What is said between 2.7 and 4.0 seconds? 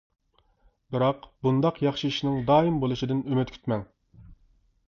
بولۇشىدىن ئۈمىد كۈتمەڭ.